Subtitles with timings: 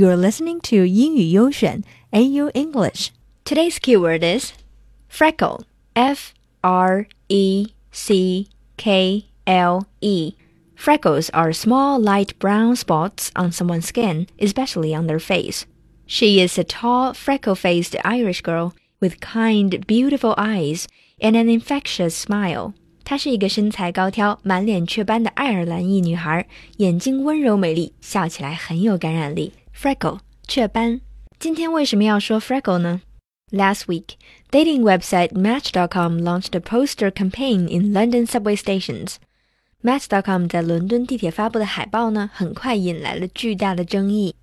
[0.00, 3.10] You're listening to 英语优选 AU English.
[3.44, 4.52] Today's keyword is
[5.12, 5.64] freckle.
[5.92, 8.46] F R E C
[8.78, 10.32] K L E.
[10.74, 15.64] Freckles are small light brown spots on someone's skin, especially on their face.
[16.06, 18.72] She is a tall, freckle faced Irish girl
[19.02, 20.86] with kind, beautiful eyes
[21.20, 22.72] and an infectious smile.
[23.04, 26.46] 她是一个身材高挑、满脸雀斑的爱尔兰裔女孩，
[26.78, 29.52] 眼睛温柔美丽，笑起来很有感染力。
[29.79, 31.01] Freckle 雀斑。
[31.37, 33.01] 今天为什么要说 freckle 呢？
[33.51, 34.15] Last week,
[34.51, 39.15] dating website Match.com launched a poster campaign in London subway stations.
[39.81, 44.35] Match.com 在伦敦地铁发布的海报呢，很快引来了巨大的争议。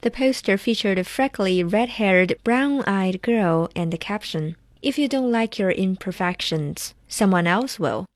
[0.00, 5.60] The poster featured a freckly, red-haired, brown-eyed girl and the caption, "If you don't like
[5.60, 8.06] your imperfections, someone else will."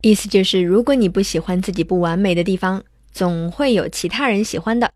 [0.00, 4.90] 意思就是，如果你不喜欢自己不完美的地方，总会有其他人喜欢的。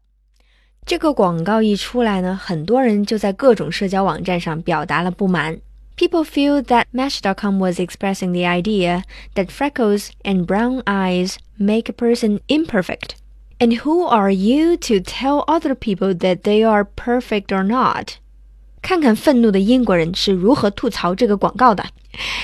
[0.87, 5.59] 这个广告一出来呢，很多人就在各种社交网站上表达了不满。
[5.97, 9.03] People feel that Match.com was expressing the idea
[9.35, 13.17] that freckles and brown eyes make a person imperfect.
[13.59, 18.13] And who are you to tell other people that they are perfect or not?
[18.81, 21.83] 看看愤怒的英国人是如何吐槽这个广告的。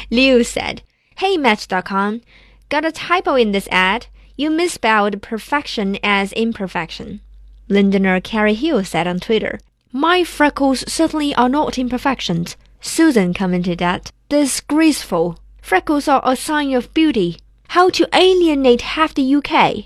[0.09, 0.80] Leo said,
[1.17, 2.19] "Hey Match.com,
[2.69, 4.02] got a typo in this ad.
[4.36, 7.19] You misspelled perfection as imperfection."
[7.69, 9.59] Londoner Carrie Hill said on Twitter.
[9.92, 12.55] My freckles certainly are not imperfections.
[12.81, 15.38] Susan commented that disgraceful.
[15.61, 17.38] Freckles are a sign of beauty.
[17.70, 19.86] How to alienate half the UK？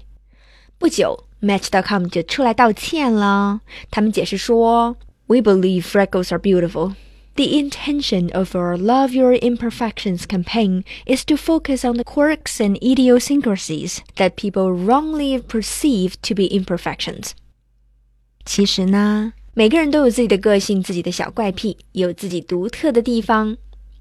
[0.80, 3.62] 不久，Match.com 就出来道歉了。
[3.92, 4.98] 他们解释说
[5.28, 6.96] ，We believe freckles are beautiful.
[7.36, 12.78] The intention of our Love Your Imperfections campaign is to focus on the quirks and
[12.82, 17.36] idiosyncrasies that people wrongly perceive to be imperfections.
[18.47, 19.33] 其实呢。
[19.55, 23.59] 每个人都有自己的个性，自己的小怪癖，有自己独特的地方。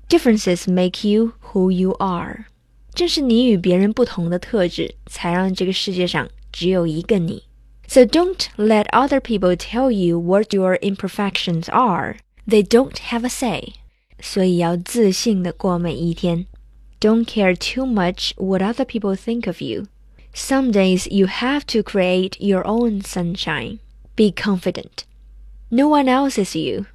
[0.07, 2.45] Differences make you who you are。
[2.93, 7.43] 正是你与别人不同的特质，才让这个世界上只有一个你。
[7.87, 12.15] So don't let other people tell you what your imperfections are.
[12.47, 13.73] They don't have a say.
[14.21, 16.45] 所以要自信的过每一天。
[17.01, 19.87] Don't care too much what other people think of you.
[20.33, 23.79] Some days you have to create your own sunshine.
[24.15, 25.05] Be confident.
[25.69, 26.85] No one else is you,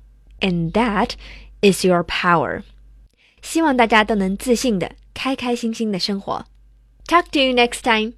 [0.41, 1.16] and that
[1.62, 2.62] is your power.
[3.42, 6.44] 希望大家都能自信的、开开心心的生活。
[7.06, 8.14] Talk to you next time.